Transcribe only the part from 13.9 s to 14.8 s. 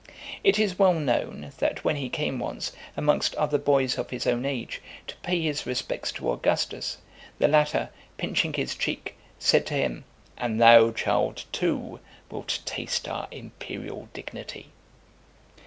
dignity."